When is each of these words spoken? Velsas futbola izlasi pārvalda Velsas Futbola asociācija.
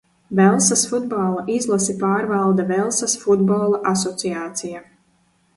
Velsas 0.37 0.85
futbola 0.93 1.43
izlasi 1.57 1.95
pārvalda 2.03 2.67
Velsas 2.73 3.15
Futbola 3.27 3.85
asociācija. 3.95 4.87